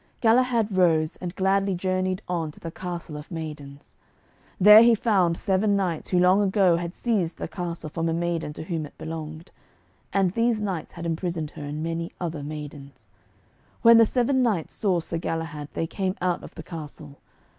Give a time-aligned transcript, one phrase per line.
[0.19, 3.93] Galahad rose, and gladly journeyed on to the Castle of Maidens.
[4.59, 8.51] There he found seven knights, who long ago had seized the castle from a maiden
[8.53, 9.51] to whom it belonged.
[10.11, 13.09] And these knights had imprisoned her and many other maidens.
[13.83, 17.19] When the seven knights saw Sir Galahad they came out of the castle.